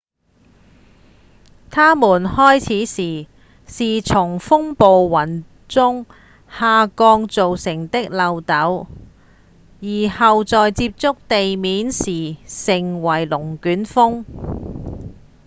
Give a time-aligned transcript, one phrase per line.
[1.69, 3.27] 它們開始時
[3.67, 6.07] 是從風暴雲中
[6.49, 8.87] 下降造成的漏斗
[9.79, 14.25] 而後在接觸地面時成為「龍捲風」